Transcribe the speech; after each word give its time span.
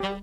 Hallo, 0.00 0.22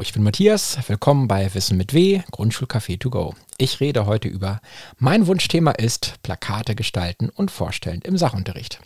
ich 0.00 0.14
bin 0.14 0.22
Matthias. 0.22 0.78
Willkommen 0.86 1.28
bei 1.28 1.52
Wissen 1.52 1.76
mit 1.76 1.92
W, 1.92 2.22
Grundschulcafé 2.30 2.98
to 2.98 3.10
go. 3.10 3.34
Ich 3.58 3.80
rede 3.80 4.06
heute 4.06 4.28
über 4.28 4.62
mein 4.98 5.26
Wunschthema 5.26 5.72
ist 5.72 6.14
Plakate 6.22 6.74
gestalten 6.74 7.28
und 7.28 7.50
vorstellen 7.50 8.00
im 8.04 8.16
Sachunterricht. 8.16 8.80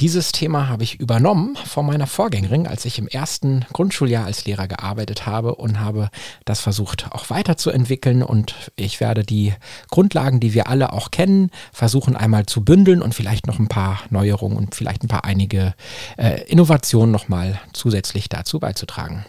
Dieses 0.00 0.32
Thema 0.32 0.66
habe 0.70 0.82
ich 0.82 0.98
übernommen 0.98 1.56
von 1.56 1.84
meiner 1.84 2.06
Vorgängerin, 2.06 2.66
als 2.66 2.86
ich 2.86 2.98
im 2.98 3.06
ersten 3.06 3.66
Grundschuljahr 3.74 4.24
als 4.24 4.46
Lehrer 4.46 4.66
gearbeitet 4.66 5.26
habe 5.26 5.56
und 5.56 5.78
habe 5.78 6.08
das 6.46 6.60
versucht 6.60 7.12
auch 7.12 7.28
weiterzuentwickeln 7.28 8.22
und 8.22 8.54
ich 8.76 9.00
werde 9.00 9.24
die 9.24 9.52
Grundlagen, 9.90 10.40
die 10.40 10.54
wir 10.54 10.68
alle 10.68 10.94
auch 10.94 11.10
kennen, 11.10 11.50
versuchen 11.70 12.16
einmal 12.16 12.46
zu 12.46 12.64
bündeln 12.64 13.02
und 13.02 13.14
vielleicht 13.14 13.46
noch 13.46 13.58
ein 13.58 13.68
paar 13.68 14.00
Neuerungen 14.08 14.56
und 14.56 14.74
vielleicht 14.74 15.04
ein 15.04 15.08
paar 15.08 15.26
einige 15.26 15.74
äh, 16.16 16.44
Innovationen 16.44 17.10
nochmal 17.10 17.60
zusätzlich 17.74 18.30
dazu 18.30 18.58
beizutragen. 18.58 19.26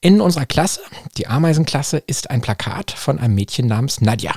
In 0.00 0.22
unserer 0.22 0.46
Klasse, 0.46 0.80
die 1.18 1.26
Ameisenklasse, 1.26 1.98
ist 1.98 2.30
ein 2.30 2.40
Plakat 2.40 2.90
von 2.90 3.18
einem 3.18 3.34
Mädchen 3.34 3.66
namens 3.66 4.00
Nadja. 4.00 4.32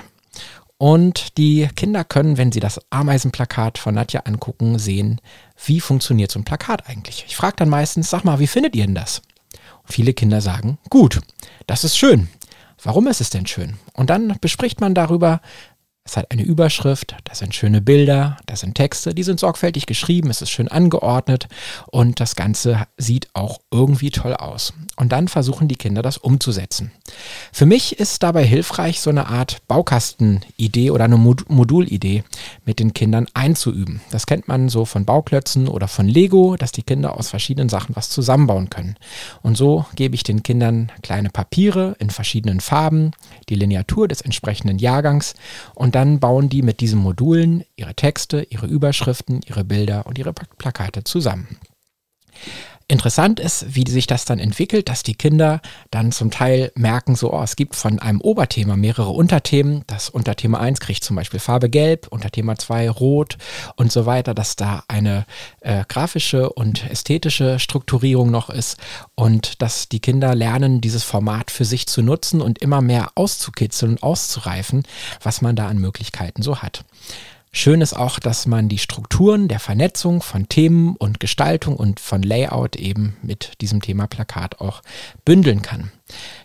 Und 0.77 1.37
die 1.37 1.67
Kinder 1.75 2.03
können, 2.03 2.37
wenn 2.37 2.51
sie 2.51 2.59
das 2.59 2.79
Ameisenplakat 2.91 3.77
von 3.79 3.95
Nadja 3.95 4.21
angucken, 4.21 4.77
sehen, 4.77 5.19
wie 5.65 5.79
funktioniert 5.79 6.31
so 6.31 6.39
ein 6.39 6.45
Plakat 6.45 6.87
eigentlich. 6.87 7.25
Ich 7.27 7.35
frage 7.35 7.55
dann 7.57 7.69
meistens, 7.69 8.09
sag 8.09 8.23
mal, 8.23 8.39
wie 8.39 8.47
findet 8.47 8.75
ihr 8.75 8.85
denn 8.85 8.93
das? 8.93 9.21
Und 9.83 9.91
viele 9.91 10.13
Kinder 10.13 10.39
sagen, 10.39 10.77
gut, 10.89 11.21
das 11.65 11.83
ist 11.83 11.97
schön. 11.97 12.27
Warum 12.83 13.07
ist 13.07 13.21
es 13.21 13.31
denn 13.31 13.47
schön? 13.47 13.77
Und 13.93 14.11
dann 14.11 14.37
bespricht 14.39 14.79
man 14.79 14.93
darüber, 14.93 15.41
es 16.07 16.15
hat 16.15 16.31
eine 16.31 16.43
Überschrift, 16.43 17.15
da 17.25 17.35
sind 17.35 17.53
schöne 17.53 17.81
Bilder, 17.81 18.37
da 18.45 18.55
sind 18.55 18.75
Texte, 18.75 19.13
die 19.13 19.23
sind 19.23 19.41
sorgfältig 19.41 19.87
geschrieben, 19.87 20.29
es 20.29 20.41
ist 20.41 20.49
schön 20.49 20.69
angeordnet 20.69 21.49
und 21.87 22.21
das 22.21 22.37
Ganze 22.37 22.87
sieht 22.95 23.27
auch 23.33 23.59
irgendwie 23.71 24.09
toll 24.09 24.33
aus. 24.33 24.71
Und 24.95 25.11
dann 25.11 25.27
versuchen 25.27 25.67
die 25.67 25.75
Kinder 25.75 26.01
das 26.01 26.17
umzusetzen. 26.17 26.91
Für 27.51 27.65
mich 27.65 27.99
ist 27.99 28.23
dabei 28.23 28.45
hilfreich, 28.45 29.01
so 29.01 29.09
eine 29.09 29.27
Art 29.27 29.57
Baukastenidee 29.67 30.91
oder 30.91 31.03
eine 31.03 31.17
Modulidee 31.17 32.23
mit 32.63 32.79
den 32.79 32.93
Kindern 32.93 33.27
einzuüben. 33.33 33.99
Das 34.09 34.25
kennt 34.25 34.47
man 34.47 34.69
so 34.69 34.85
von 34.85 35.03
Bauklötzen 35.03 35.67
oder 35.67 35.89
von 35.89 36.07
Lego, 36.07 36.55
dass 36.55 36.71
die 36.71 36.83
Kinder 36.83 37.17
aus 37.17 37.29
verschiedenen 37.29 37.67
Sachen 37.67 37.97
was 37.97 38.09
zusammenbauen 38.09 38.69
können. 38.69 38.95
Und 39.41 39.57
so 39.57 39.85
gebe 39.95 40.15
ich 40.15 40.23
den 40.23 40.41
Kindern 40.41 40.89
kleine 41.01 41.29
Papiere 41.29 41.97
in 41.99 42.11
verschiedenen 42.11 42.61
Farben, 42.61 43.11
die 43.49 43.55
Lineatur 43.55 44.07
des 44.07 44.21
entsprechenden 44.21 44.79
Jahrgangs 44.79 45.33
und 45.75 45.96
dann 45.97 46.19
bauen 46.19 46.47
die 46.47 46.61
mit 46.61 46.79
diesen 46.79 46.99
Modulen 46.99 47.63
ihre 47.75 47.95
Texte, 47.95 48.45
ihre 48.51 48.67
Überschriften, 48.67 49.41
ihre 49.47 49.63
Bilder 49.63 50.05
und 50.05 50.19
ihre 50.19 50.31
Plakate 50.31 51.03
zusammen. 51.03 51.57
Interessant 52.89 53.41
ist, 53.41 53.75
wie 53.75 53.83
sich 53.85 54.07
das 54.07 54.23
dann 54.23 54.39
entwickelt, 54.39 54.87
dass 54.87 55.03
die 55.03 55.15
Kinder 55.15 55.59
dann 55.91 56.13
zum 56.13 56.31
Teil 56.31 56.71
merken, 56.73 57.15
so, 57.15 57.33
oh, 57.33 57.43
es 57.43 57.57
gibt 57.57 57.75
von 57.75 57.99
einem 57.99 58.21
Oberthema 58.21 58.77
mehrere 58.77 59.09
Unterthemen. 59.09 59.83
Das 59.87 60.09
Unterthema 60.09 60.61
1 60.61 60.79
kriegt 60.79 61.03
zum 61.03 61.17
Beispiel 61.17 61.41
Farbe 61.41 61.69
Gelb, 61.69 62.07
Unterthema 62.07 62.55
2 62.55 62.89
Rot 62.89 63.37
und 63.75 63.91
so 63.91 64.05
weiter, 64.05 64.33
dass 64.33 64.55
da 64.55 64.85
eine 64.87 65.25
äh, 65.59 65.83
grafische 65.89 66.49
und 66.49 66.89
ästhetische 66.89 67.59
Strukturierung 67.59 68.31
noch 68.31 68.49
ist 68.49 68.77
und 69.15 69.61
dass 69.61 69.89
die 69.89 69.99
Kinder 69.99 70.33
lernen, 70.33 70.79
dieses 70.79 71.03
Format 71.03 71.51
für 71.51 71.65
sich 71.65 71.87
zu 71.87 72.01
nutzen 72.01 72.39
und 72.39 72.59
immer 72.59 72.79
mehr 72.79 73.11
auszukitzeln 73.15 73.91
und 73.91 74.03
auszureifen, 74.03 74.83
was 75.21 75.41
man 75.41 75.57
da 75.57 75.67
an 75.67 75.77
Möglichkeiten 75.77 76.41
so 76.41 76.61
hat. 76.61 76.85
Schön 77.51 77.81
ist 77.81 77.95
auch, 77.95 78.19
dass 78.19 78.45
man 78.45 78.69
die 78.69 78.77
Strukturen 78.77 79.47
der 79.47 79.59
Vernetzung 79.59 80.21
von 80.21 80.47
Themen 80.47 80.95
und 80.95 81.19
Gestaltung 81.19 81.75
und 81.75 81.99
von 81.99 82.21
Layout 82.21 82.75
eben 82.75 83.17
mit 83.21 83.61
diesem 83.61 83.81
Thema 83.81 84.07
Plakat 84.07 84.59
auch 84.59 84.81
bündeln 85.25 85.61
kann. 85.61 85.91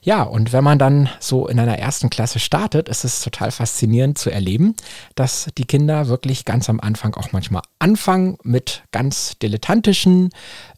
Ja, 0.02 0.22
und 0.22 0.52
wenn 0.52 0.64
man 0.64 0.78
dann 0.78 1.08
so 1.20 1.48
in 1.48 1.58
einer 1.60 1.78
ersten 1.78 2.08
Klasse 2.08 2.38
startet, 2.38 2.88
ist 2.88 3.04
es 3.04 3.20
total 3.20 3.50
faszinierend 3.50 4.16
zu 4.16 4.30
erleben, 4.30 4.74
dass 5.14 5.50
die 5.58 5.64
Kinder 5.64 6.08
wirklich 6.08 6.44
ganz 6.44 6.68
am 6.70 6.80
Anfang 6.80 7.14
auch 7.14 7.32
manchmal 7.32 7.62
anfangen 7.78 8.38
mit 8.42 8.82
ganz 8.90 9.36
dilettantischen 9.38 10.30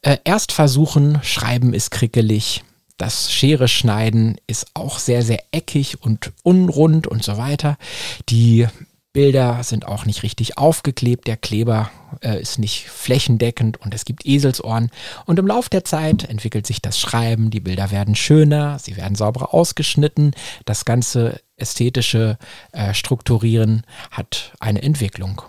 äh, 0.03 0.19
Erstversuchen. 0.25 1.21
Schreiben 1.23 1.73
ist 1.75 1.91
krickelig, 1.91 2.65
das 2.97 3.33
Schere 3.33 3.69
schneiden 3.69 4.37
ist 4.47 4.69
auch 4.75 4.99
sehr, 4.99 5.23
sehr 5.23 5.43
eckig 5.53 6.03
und 6.03 6.33
unrund 6.43 7.07
und 7.07 7.23
so 7.23 7.37
weiter. 7.37 7.77
Die 8.29 8.67
Bilder 9.15 9.63
sind 9.63 9.87
auch 9.87 10.07
nicht 10.07 10.25
richtig 10.25 10.59
aufgeklebt, 10.59 11.29
der 11.29 11.37
Kleber 11.37 11.91
äh, 12.21 12.41
ist 12.41 12.59
nicht 12.59 12.91
flächendeckend 12.91 13.81
und 13.81 13.95
es 13.95 14.05
gibt 14.05 14.27
Eselsohren. 14.27 14.91
Und 15.25 15.39
im 15.39 15.47
Laufe 15.47 15.71
der 15.71 15.85
Zeit 15.85 16.25
entwickelt 16.29 16.67
sich 16.67 16.83
das 16.83 16.99
Schreiben, 16.99 17.51
die 17.51 17.61
Bilder 17.61 17.93
werden 17.93 18.17
schöner, 18.17 18.81
sie 18.81 18.97
werden 18.97 19.15
sauberer 19.15 19.55
ausgeschnitten, 19.55 20.33
das 20.65 20.85
ganze 20.85 21.41
ästhetische 21.57 22.39
äh, 22.73 22.93
Strukturieren 22.93 23.85
hat 24.11 24.53
eine 24.59 24.83
Entwicklung. 24.83 25.43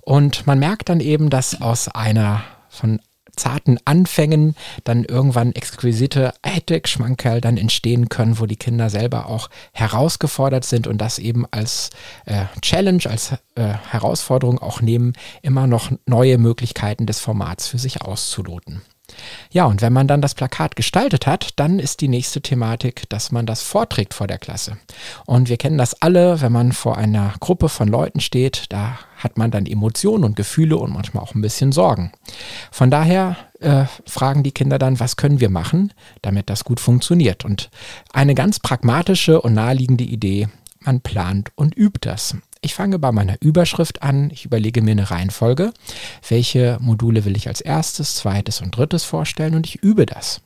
Und 0.00 0.48
man 0.48 0.58
merkt 0.58 0.88
dann 0.88 0.98
eben, 0.98 1.30
dass 1.30 1.60
aus 1.60 1.86
einer 1.86 2.42
von 2.68 3.00
zarten 3.36 3.78
Anfängen 3.84 4.56
dann 4.84 5.04
irgendwann 5.04 5.52
exquisite 5.52 6.34
Hightech-Schmankerl 6.44 7.40
dann 7.40 7.56
entstehen 7.56 8.08
können, 8.08 8.38
wo 8.38 8.46
die 8.46 8.56
Kinder 8.56 8.90
selber 8.90 9.26
auch 9.26 9.48
herausgefordert 9.72 10.64
sind 10.64 10.86
und 10.86 10.98
das 10.98 11.18
eben 11.18 11.46
als 11.50 11.90
äh, 12.24 12.44
Challenge, 12.62 13.02
als 13.04 13.32
äh, 13.54 13.62
Herausforderung 13.90 14.58
auch 14.58 14.80
nehmen, 14.80 15.12
immer 15.42 15.66
noch 15.66 15.90
neue 16.06 16.38
Möglichkeiten 16.38 17.06
des 17.06 17.20
Formats 17.20 17.68
für 17.68 17.78
sich 17.78 18.02
auszuloten. 18.02 18.82
Ja, 19.50 19.64
und 19.66 19.82
wenn 19.82 19.92
man 19.92 20.08
dann 20.08 20.20
das 20.20 20.34
Plakat 20.34 20.76
gestaltet 20.76 21.26
hat, 21.26 21.50
dann 21.56 21.78
ist 21.78 22.00
die 22.00 22.08
nächste 22.08 22.40
Thematik, 22.40 23.08
dass 23.08 23.30
man 23.32 23.46
das 23.46 23.62
vorträgt 23.62 24.14
vor 24.14 24.26
der 24.26 24.38
Klasse. 24.38 24.76
Und 25.24 25.48
wir 25.48 25.56
kennen 25.56 25.78
das 25.78 26.00
alle, 26.02 26.40
wenn 26.40 26.52
man 26.52 26.72
vor 26.72 26.98
einer 26.98 27.34
Gruppe 27.40 27.68
von 27.68 27.88
Leuten 27.88 28.20
steht, 28.20 28.64
da 28.70 28.98
hat 29.16 29.38
man 29.38 29.50
dann 29.50 29.66
Emotionen 29.66 30.24
und 30.24 30.36
Gefühle 30.36 30.76
und 30.76 30.92
manchmal 30.92 31.22
auch 31.22 31.34
ein 31.34 31.40
bisschen 31.40 31.72
Sorgen. 31.72 32.12
Von 32.70 32.90
daher 32.90 33.36
äh, 33.60 33.84
fragen 34.06 34.42
die 34.42 34.52
Kinder 34.52 34.78
dann, 34.78 35.00
was 35.00 35.16
können 35.16 35.40
wir 35.40 35.50
machen, 35.50 35.92
damit 36.22 36.50
das 36.50 36.64
gut 36.64 36.80
funktioniert. 36.80 37.44
Und 37.44 37.70
eine 38.12 38.34
ganz 38.34 38.60
pragmatische 38.60 39.40
und 39.40 39.54
naheliegende 39.54 40.04
Idee, 40.04 40.48
man 40.80 41.00
plant 41.00 41.50
und 41.54 41.76
übt 41.76 42.08
das. 42.08 42.36
Ich 42.66 42.74
fange 42.74 42.98
bei 42.98 43.12
meiner 43.12 43.36
Überschrift 43.40 44.02
an. 44.02 44.28
Ich 44.32 44.44
überlege 44.44 44.82
mir 44.82 44.90
eine 44.90 45.08
Reihenfolge. 45.08 45.72
Welche 46.28 46.78
Module 46.80 47.24
will 47.24 47.36
ich 47.36 47.46
als 47.46 47.60
erstes, 47.60 48.16
zweites 48.16 48.60
und 48.60 48.76
drittes 48.76 49.04
vorstellen 49.04 49.54
und 49.54 49.68
ich 49.68 49.84
übe 49.84 50.04
das. 50.04 50.40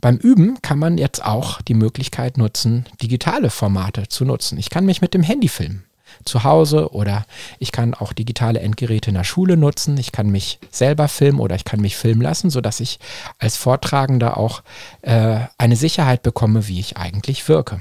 Beim 0.00 0.16
Üben 0.16 0.62
kann 0.62 0.78
man 0.78 0.96
jetzt 0.96 1.24
auch 1.24 1.60
die 1.62 1.74
Möglichkeit 1.74 2.38
nutzen, 2.38 2.86
digitale 3.02 3.50
Formate 3.50 4.06
zu 4.06 4.24
nutzen. 4.24 4.58
Ich 4.58 4.70
kann 4.70 4.86
mich 4.86 5.00
mit 5.00 5.12
dem 5.12 5.24
Handy 5.24 5.48
filmen 5.48 5.84
zu 6.24 6.44
Hause 6.44 6.92
oder 6.92 7.26
ich 7.58 7.72
kann 7.72 7.94
auch 7.94 8.12
digitale 8.12 8.60
Endgeräte 8.60 9.10
in 9.10 9.16
der 9.16 9.24
Schule 9.24 9.56
nutzen. 9.56 9.98
Ich 9.98 10.12
kann 10.12 10.30
mich 10.30 10.60
selber 10.70 11.08
filmen 11.08 11.40
oder 11.40 11.56
ich 11.56 11.64
kann 11.64 11.80
mich 11.80 11.96
filmen 11.96 12.22
lassen, 12.22 12.48
sodass 12.48 12.78
ich 12.78 13.00
als 13.40 13.56
Vortragender 13.56 14.36
auch 14.36 14.62
äh, 15.02 15.40
eine 15.58 15.74
Sicherheit 15.74 16.22
bekomme, 16.22 16.68
wie 16.68 16.78
ich 16.78 16.96
eigentlich 16.96 17.48
wirke. 17.48 17.80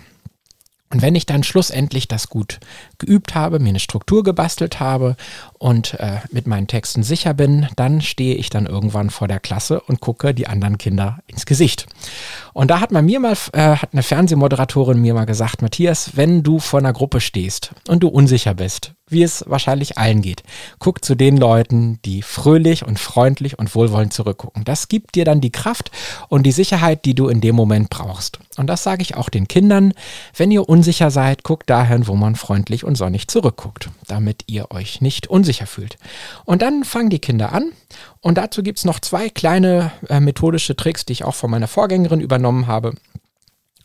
Und 0.95 1.01
wenn 1.01 1.15
ich 1.15 1.25
dann 1.25 1.43
schlussendlich 1.43 2.07
das 2.07 2.29
gut 2.29 2.61
geübt 2.99 3.35
habe, 3.35 3.59
mir 3.59 3.67
eine 3.67 3.81
Struktur 3.81 4.23
gebastelt 4.23 4.79
habe 4.79 5.17
und 5.59 5.95
äh, 5.99 6.19
mit 6.31 6.47
meinen 6.47 6.67
Texten 6.67 7.03
sicher 7.03 7.33
bin, 7.33 7.67
dann 7.75 7.99
stehe 7.99 8.35
ich 8.35 8.49
dann 8.49 8.65
irgendwann 8.65 9.09
vor 9.09 9.27
der 9.27 9.41
Klasse 9.41 9.81
und 9.81 9.99
gucke 9.99 10.33
die 10.33 10.47
anderen 10.47 10.77
Kinder 10.77 11.19
ins 11.27 11.45
Gesicht. 11.45 11.85
Und 12.53 12.71
da 12.71 12.79
hat 12.79 12.93
man 12.93 13.05
mir 13.05 13.19
mal, 13.19 13.35
äh, 13.51 13.75
hat 13.75 13.89
eine 13.91 14.03
Fernsehmoderatorin 14.03 15.01
mir 15.01 15.13
mal 15.13 15.25
gesagt, 15.25 15.61
Matthias, 15.61 16.11
wenn 16.15 16.43
du 16.43 16.59
vor 16.59 16.79
einer 16.79 16.93
Gruppe 16.93 17.19
stehst 17.19 17.71
und 17.89 18.01
du 18.01 18.07
unsicher 18.07 18.53
bist, 18.53 18.93
wie 19.07 19.23
es 19.23 19.43
wahrscheinlich 19.47 19.97
allen 19.97 20.21
geht. 20.21 20.43
Guck 20.79 21.05
zu 21.05 21.15
den 21.15 21.37
Leuten, 21.37 21.99
die 22.05 22.21
fröhlich 22.21 22.85
und 22.85 22.99
freundlich 22.99 23.59
und 23.59 23.75
wohlwollend 23.75 24.13
zurückgucken. 24.13 24.63
Das 24.63 24.87
gibt 24.87 25.15
dir 25.15 25.25
dann 25.25 25.41
die 25.41 25.51
Kraft 25.51 25.91
und 26.27 26.43
die 26.43 26.51
Sicherheit, 26.51 27.05
die 27.05 27.13
du 27.13 27.27
in 27.27 27.41
dem 27.41 27.55
Moment 27.55 27.89
brauchst. 27.89 28.39
Und 28.57 28.67
das 28.67 28.83
sage 28.83 29.03
ich 29.03 29.15
auch 29.15 29.29
den 29.29 29.47
Kindern. 29.47 29.93
Wenn 30.35 30.51
ihr 30.51 30.67
unsicher 30.67 31.11
seid, 31.11 31.43
guckt 31.43 31.69
dahin, 31.69 32.07
wo 32.07 32.15
man 32.15 32.35
freundlich 32.35 32.83
und 32.83 32.95
sonnig 32.95 33.27
zurückguckt, 33.27 33.89
damit 34.07 34.43
ihr 34.47 34.71
euch 34.71 35.01
nicht 35.01 35.27
unsicher 35.27 35.67
fühlt. 35.67 35.97
Und 36.45 36.61
dann 36.61 36.83
fangen 36.83 37.09
die 37.09 37.19
Kinder 37.19 37.51
an. 37.51 37.71
Und 38.21 38.37
dazu 38.39 38.63
gibt 38.63 38.79
es 38.79 38.85
noch 38.85 38.99
zwei 38.99 39.29
kleine 39.29 39.91
äh, 40.09 40.19
methodische 40.19 40.75
Tricks, 40.75 41.05
die 41.05 41.13
ich 41.13 41.23
auch 41.23 41.35
von 41.35 41.51
meiner 41.51 41.67
Vorgängerin 41.67 42.21
übernommen 42.21 42.65
habe. 42.65 42.95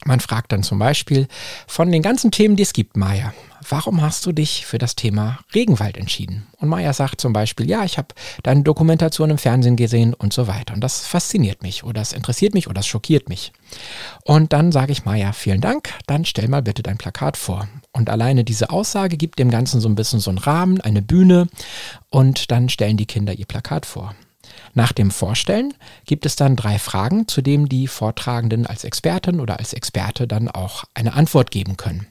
Man 0.04 0.20
fragt 0.20 0.52
dann 0.52 0.62
zum 0.62 0.78
Beispiel 0.78 1.28
von 1.66 1.92
den 1.92 2.02
ganzen 2.02 2.30
Themen, 2.30 2.56
die 2.56 2.62
es 2.62 2.72
gibt, 2.72 2.96
Maya, 2.96 3.34
warum 3.68 4.00
hast 4.00 4.24
du 4.24 4.32
dich 4.32 4.64
für 4.64 4.78
das 4.78 4.96
Thema 4.96 5.40
Regenwald 5.54 5.98
entschieden? 5.98 6.46
Und 6.58 6.68
Maya 6.68 6.94
sagt 6.94 7.20
zum 7.20 7.34
Beispiel, 7.34 7.68
ja, 7.68 7.84
ich 7.84 7.98
habe 7.98 8.08
deine 8.42 8.62
Dokumentation 8.62 9.30
im 9.30 9.36
Fernsehen 9.36 9.76
gesehen 9.76 10.14
und 10.14 10.32
so 10.32 10.46
weiter. 10.46 10.72
Und 10.72 10.80
das 10.80 11.06
fasziniert 11.06 11.62
mich 11.62 11.84
oder 11.84 12.00
das 12.00 12.14
interessiert 12.14 12.54
mich 12.54 12.66
oder 12.66 12.76
das 12.76 12.86
schockiert 12.86 13.28
mich. 13.28 13.52
Und 14.24 14.54
dann 14.54 14.72
sage 14.72 14.92
ich 14.92 15.04
Maya, 15.04 15.32
vielen 15.32 15.60
Dank, 15.60 15.92
dann 16.06 16.24
stell 16.24 16.48
mal 16.48 16.62
bitte 16.62 16.82
dein 16.82 16.96
Plakat 16.96 17.36
vor. 17.36 17.68
Und 17.92 18.08
alleine 18.08 18.42
diese 18.42 18.70
Aussage 18.70 19.18
gibt 19.18 19.38
dem 19.38 19.50
Ganzen 19.50 19.80
so 19.80 19.88
ein 19.88 19.96
bisschen 19.96 20.20
so 20.20 20.30
einen 20.30 20.38
Rahmen, 20.38 20.80
eine 20.80 21.02
Bühne 21.02 21.48
und 22.08 22.50
dann 22.50 22.70
stellen 22.70 22.96
die 22.96 23.06
Kinder 23.06 23.34
ihr 23.34 23.46
Plakat 23.46 23.84
vor. 23.84 24.14
Nach 24.74 24.92
dem 24.92 25.10
Vorstellen 25.10 25.74
gibt 26.06 26.26
es 26.26 26.36
dann 26.36 26.56
drei 26.56 26.78
Fragen, 26.78 27.26
zu 27.26 27.42
denen 27.42 27.68
die 27.68 27.88
Vortragenden 27.88 28.66
als 28.66 28.84
Expertin 28.84 29.40
oder 29.40 29.58
als 29.58 29.72
Experte 29.72 30.28
dann 30.28 30.48
auch 30.48 30.84
eine 30.94 31.14
Antwort 31.14 31.50
geben 31.50 31.76
können. 31.76 32.06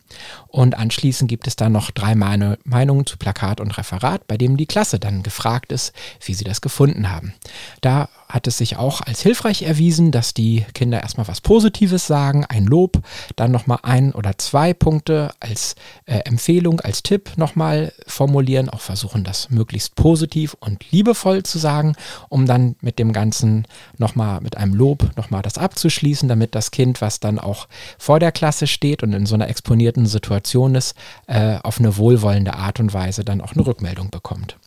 Und 0.47 0.77
anschließend 0.77 1.29
gibt 1.29 1.47
es 1.47 1.55
dann 1.55 1.71
noch 1.71 1.91
drei 1.91 2.15
Meinungen 2.15 3.05
zu 3.05 3.17
Plakat 3.17 3.61
und 3.61 3.77
Referat, 3.77 4.27
bei 4.27 4.37
dem 4.37 4.57
die 4.57 4.65
Klasse 4.65 4.99
dann 4.99 5.23
gefragt 5.23 5.71
ist, 5.71 5.93
wie 6.25 6.33
sie 6.33 6.43
das 6.43 6.61
gefunden 6.61 7.09
haben. 7.09 7.33
Da 7.81 8.09
hat 8.29 8.45
es 8.45 8.59
sich 8.59 8.77
auch 8.77 9.01
als 9.01 9.21
hilfreich 9.21 9.63
erwiesen, 9.63 10.11
dass 10.11 10.35
die 10.35 10.65
Kinder 10.75 11.01
erstmal 11.01 11.27
was 11.27 11.41
Positives 11.41 12.05
sagen, 12.05 12.45
ein 12.45 12.65
Lob, 12.65 13.01
dann 13.35 13.51
nochmal 13.51 13.79
ein 13.81 14.13
oder 14.13 14.37
zwei 14.37 14.75
Punkte 14.75 15.31
als 15.39 15.75
äh, 16.05 16.19
Empfehlung, 16.19 16.79
als 16.79 17.01
Tipp 17.01 17.31
nochmal 17.37 17.91
formulieren, 18.05 18.69
auch 18.69 18.81
versuchen, 18.81 19.23
das 19.23 19.49
möglichst 19.49 19.95
positiv 19.95 20.55
und 20.59 20.91
liebevoll 20.91 21.41
zu 21.41 21.57
sagen, 21.57 21.95
um 22.29 22.45
dann 22.45 22.75
mit 22.81 22.99
dem 22.99 23.13
Ganzen 23.13 23.65
nochmal 23.97 24.41
mit 24.41 24.57
einem 24.57 24.75
Lob 24.75 25.09
nochmal 25.17 25.41
das 25.41 25.57
abzuschließen, 25.57 26.29
damit 26.29 26.53
das 26.53 26.69
Kind, 26.69 27.01
was 27.01 27.19
dann 27.19 27.39
auch 27.39 27.67
vor 27.97 28.19
der 28.19 28.31
Klasse 28.31 28.67
steht 28.67 29.01
und 29.01 29.13
in 29.13 29.25
so 29.25 29.33
einer 29.33 29.49
exponierten 29.49 30.05
Situation 30.05 30.75
ist, 30.75 30.95
äh, 31.25 31.57
auf 31.63 31.79
eine 31.79 31.97
wohlwollende 31.97 32.53
Art 32.53 32.79
und 32.79 32.93
Weise 32.93 33.25
dann 33.25 33.41
auch 33.41 33.53
eine 33.53 33.65
Rückmeldung 33.65 34.11
bekommt. 34.11 34.57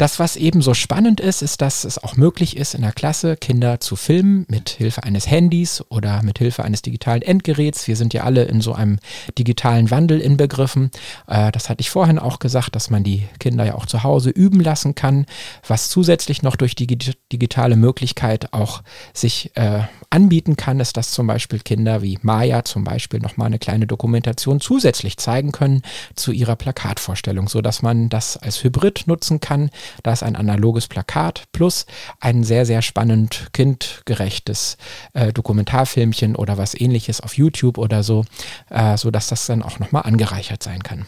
Das, 0.00 0.18
was 0.18 0.36
eben 0.36 0.62
so 0.62 0.72
spannend 0.72 1.20
ist, 1.20 1.42
ist, 1.42 1.60
dass 1.60 1.84
es 1.84 2.02
auch 2.02 2.16
möglich 2.16 2.56
ist, 2.56 2.74
in 2.74 2.80
der 2.80 2.92
Klasse 2.92 3.36
Kinder 3.36 3.80
zu 3.80 3.96
filmen 3.96 4.46
mit 4.48 4.70
Hilfe 4.70 5.02
eines 5.02 5.30
Handys 5.30 5.84
oder 5.90 6.22
mit 6.22 6.38
Hilfe 6.38 6.64
eines 6.64 6.80
digitalen 6.80 7.20
Endgeräts. 7.20 7.86
Wir 7.86 7.96
sind 7.96 8.14
ja 8.14 8.24
alle 8.24 8.44
in 8.44 8.62
so 8.62 8.72
einem 8.72 8.98
digitalen 9.36 9.90
Wandel 9.90 10.18
inbegriffen. 10.18 10.90
Äh, 11.26 11.52
das 11.52 11.68
hatte 11.68 11.82
ich 11.82 11.90
vorhin 11.90 12.18
auch 12.18 12.38
gesagt, 12.38 12.74
dass 12.76 12.88
man 12.88 13.04
die 13.04 13.28
Kinder 13.40 13.66
ja 13.66 13.74
auch 13.74 13.84
zu 13.84 14.02
Hause 14.02 14.30
üben 14.30 14.60
lassen 14.60 14.94
kann, 14.94 15.26
was 15.68 15.90
zusätzlich 15.90 16.42
noch 16.42 16.56
durch 16.56 16.74
die 16.74 16.86
digitale 16.86 17.76
Möglichkeit 17.76 18.54
auch 18.54 18.82
sich 19.12 19.54
äh, 19.56 19.82
anbieten 20.08 20.56
kann, 20.56 20.80
ist, 20.80 20.96
dass 20.96 21.10
zum 21.10 21.26
Beispiel 21.26 21.58
Kinder 21.58 22.00
wie 22.00 22.18
Maya 22.22 22.64
zum 22.64 22.84
Beispiel 22.84 23.20
nochmal 23.20 23.48
eine 23.48 23.58
kleine 23.58 23.86
Dokumentation 23.86 24.62
zusätzlich 24.62 25.18
zeigen 25.18 25.52
können 25.52 25.82
zu 26.14 26.32
ihrer 26.32 26.56
Plakatvorstellung, 26.56 27.50
so 27.50 27.60
dass 27.60 27.82
man 27.82 28.08
das 28.08 28.38
als 28.38 28.64
Hybrid 28.64 29.02
nutzen 29.06 29.40
kann 29.40 29.68
da 30.02 30.12
ist 30.12 30.22
ein 30.22 30.36
analoges 30.36 30.88
Plakat 30.88 31.44
plus 31.52 31.86
ein 32.20 32.44
sehr, 32.44 32.66
sehr 32.66 32.82
spannend 32.82 33.48
kindgerechtes 33.52 34.76
äh, 35.14 35.32
Dokumentarfilmchen 35.32 36.36
oder 36.36 36.58
was 36.58 36.78
ähnliches 36.78 37.20
auf 37.20 37.36
YouTube 37.36 37.78
oder 37.78 38.02
so, 38.02 38.24
äh, 38.68 38.96
so 38.96 39.10
dass 39.10 39.28
das 39.28 39.46
dann 39.46 39.62
auch 39.62 39.78
nochmal 39.78 40.02
angereichert 40.02 40.62
sein 40.62 40.82
kann. 40.82 41.06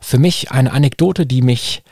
Für 0.00 0.18
mich 0.18 0.50
eine 0.50 0.72
Anekdote, 0.72 1.26
die 1.26 1.42
mich 1.42 1.82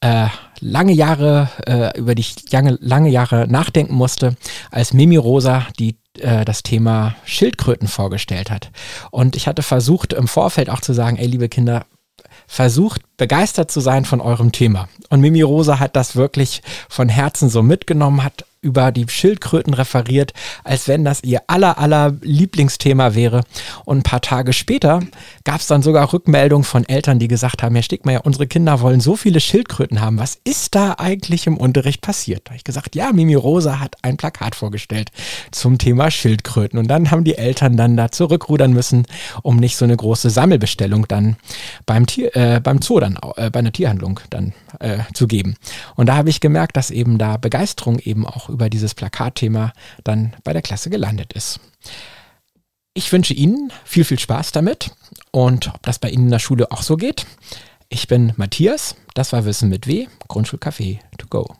äh, 0.00 0.28
lange 0.60 0.92
Jahre, 0.92 1.48
äh, 1.66 1.98
über 1.98 2.14
die 2.14 2.20
ich 2.20 2.50
lange, 2.52 2.76
lange 2.80 3.08
Jahre 3.08 3.46
nachdenken 3.48 3.94
musste, 3.94 4.36
als 4.70 4.92
Mimi 4.92 5.16
Rosa 5.16 5.66
die 5.78 5.96
äh, 6.18 6.44
das 6.44 6.62
Thema 6.62 7.16
Schildkröten 7.24 7.88
vorgestellt 7.88 8.50
hat. 8.50 8.70
Und 9.10 9.34
ich 9.34 9.48
hatte 9.48 9.62
versucht 9.62 10.12
im 10.12 10.28
Vorfeld 10.28 10.70
auch 10.70 10.80
zu 10.80 10.92
sagen, 10.92 11.16
ey 11.16 11.26
liebe 11.26 11.48
Kinder, 11.48 11.86
versucht 12.46 13.02
begeistert 13.16 13.70
zu 13.70 13.80
sein 13.80 14.04
von 14.04 14.20
eurem 14.20 14.52
Thema. 14.52 14.88
Und 15.08 15.20
Mimi 15.20 15.42
Rosa 15.42 15.78
hat 15.78 15.96
das 15.96 16.16
wirklich 16.16 16.62
von 16.88 17.08
Herzen 17.08 17.48
so 17.48 17.62
mitgenommen, 17.62 18.24
hat 18.24 18.44
über 18.64 18.90
die 18.90 19.06
Schildkröten 19.08 19.74
referiert, 19.74 20.32
als 20.64 20.88
wenn 20.88 21.04
das 21.04 21.22
ihr 21.22 21.42
aller, 21.46 21.78
aller 21.78 22.14
Lieblingsthema 22.22 23.14
wäre. 23.14 23.42
Und 23.84 23.98
ein 23.98 24.02
paar 24.02 24.22
Tage 24.22 24.52
später 24.52 25.00
gab 25.44 25.60
es 25.60 25.66
dann 25.66 25.82
sogar 25.82 26.12
Rückmeldungen 26.12 26.64
von 26.64 26.88
Eltern, 26.88 27.18
die 27.18 27.28
gesagt 27.28 27.62
haben, 27.62 27.74
Herr 27.74 27.82
Stigmeier, 27.82 28.24
unsere 28.24 28.46
Kinder 28.46 28.80
wollen 28.80 29.00
so 29.00 29.16
viele 29.16 29.40
Schildkröten 29.40 30.00
haben. 30.00 30.18
Was 30.18 30.38
ist 30.44 30.74
da 30.74 30.94
eigentlich 30.98 31.46
im 31.46 31.58
Unterricht 31.58 32.00
passiert? 32.00 32.42
Da 32.44 32.50
habe 32.50 32.56
ich 32.56 32.64
gesagt, 32.64 32.96
ja, 32.96 33.12
Mimi 33.12 33.34
Rosa 33.34 33.78
hat 33.78 33.96
ein 34.02 34.16
Plakat 34.16 34.54
vorgestellt 34.54 35.10
zum 35.50 35.78
Thema 35.78 36.10
Schildkröten. 36.10 36.78
Und 36.78 36.88
dann 36.88 37.10
haben 37.10 37.24
die 37.24 37.36
Eltern 37.36 37.76
dann 37.76 37.96
da 37.96 38.10
zurückrudern 38.10 38.72
müssen, 38.72 39.06
um 39.42 39.56
nicht 39.56 39.76
so 39.76 39.84
eine 39.84 39.96
große 39.96 40.30
Sammelbestellung 40.30 41.06
dann 41.06 41.36
beim, 41.84 42.06
Tier, 42.06 42.34
äh, 42.34 42.60
beim 42.60 42.80
Zoo 42.80 43.00
dann, 43.00 43.18
äh, 43.36 43.50
bei 43.50 43.58
einer 43.58 43.72
Tierhandlung 43.72 44.20
dann 44.30 44.54
äh, 44.80 44.98
zu 45.12 45.26
geben. 45.26 45.56
Und 45.96 46.08
da 46.08 46.16
habe 46.16 46.30
ich 46.30 46.40
gemerkt, 46.40 46.76
dass 46.76 46.90
eben 46.90 47.18
da 47.18 47.36
Begeisterung 47.36 47.98
eben 47.98 48.26
auch 48.26 48.48
über 48.54 48.70
dieses 48.70 48.94
Plakatthema 48.94 49.72
dann 50.04 50.34
bei 50.44 50.52
der 50.52 50.62
Klasse 50.62 50.88
gelandet 50.88 51.32
ist. 51.34 51.60
Ich 52.94 53.12
wünsche 53.12 53.34
Ihnen 53.34 53.72
viel, 53.84 54.04
viel 54.04 54.18
Spaß 54.18 54.52
damit 54.52 54.92
und 55.32 55.74
ob 55.74 55.82
das 55.82 55.98
bei 55.98 56.08
Ihnen 56.08 56.24
in 56.24 56.30
der 56.30 56.38
Schule 56.38 56.70
auch 56.70 56.82
so 56.82 56.96
geht. 56.96 57.26
Ich 57.88 58.08
bin 58.08 58.32
Matthias, 58.36 58.94
das 59.14 59.32
war 59.32 59.44
Wissen 59.44 59.68
mit 59.68 59.86
W, 59.86 60.06
Grundschulcafé 60.28 61.00
to 61.18 61.26
go. 61.28 61.56